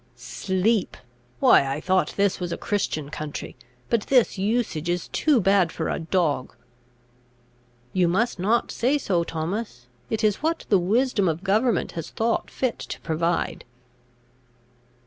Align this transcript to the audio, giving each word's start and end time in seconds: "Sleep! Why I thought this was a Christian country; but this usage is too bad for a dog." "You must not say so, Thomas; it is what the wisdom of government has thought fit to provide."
"Sleep! 0.15 0.97
Why 1.39 1.67
I 1.71 1.79
thought 1.79 2.15
this 2.17 2.39
was 2.39 2.51
a 2.51 2.57
Christian 2.57 3.09
country; 3.09 3.55
but 3.87 4.07
this 4.07 4.35
usage 4.35 4.89
is 4.89 5.09
too 5.09 5.39
bad 5.39 5.71
for 5.71 5.89
a 5.89 5.99
dog." 5.99 6.55
"You 7.93 8.07
must 8.07 8.39
not 8.39 8.71
say 8.71 8.97
so, 8.97 9.23
Thomas; 9.23 9.85
it 10.09 10.23
is 10.23 10.37
what 10.41 10.65
the 10.69 10.79
wisdom 10.79 11.29
of 11.29 11.43
government 11.43 11.91
has 11.91 12.09
thought 12.09 12.49
fit 12.49 12.79
to 12.79 12.99
provide." 13.01 13.63